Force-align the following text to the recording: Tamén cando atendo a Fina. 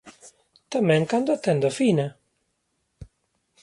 Tamén 0.73 1.01
cando 1.11 1.29
atendo 1.33 1.65
a 1.67 1.75
Fina. 1.79 2.07